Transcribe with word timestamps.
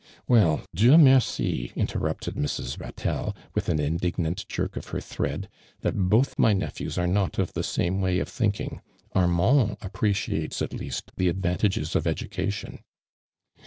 "Well, 0.27 0.65
Dieii 0.75 0.95
incfi!'' 0.99 1.73
inteirupted 1.75 2.33
Mrs. 2.33 2.83
Hat«.'lle, 2.83 3.35
with 3.53 3.69
an 3.69 3.79
indignant 3.79 4.47
jerk 4.49 4.75
of 4.75 4.87
her 4.87 4.99
thread, 4.99 5.47
"that 5.81 5.95
both 6.09 6.39
my 6.39 6.55
nepliews 6.55 6.97
are 6.97 7.05
not 7.05 7.37
of 7.37 7.53
the 7.53 7.61
same 7.61 8.01
way 8.01 8.17
of 8.17 8.27
thinking. 8.27 8.81
Armanrl 9.15 9.77
a])i)reciates 9.77 10.59
at 10.63 10.73
least 10.73 11.11
the 11.17 11.27
advantages 11.29 11.95
of 11.95 12.07
education." 12.07 12.79